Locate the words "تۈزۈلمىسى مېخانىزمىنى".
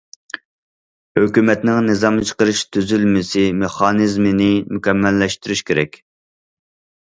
2.77-4.51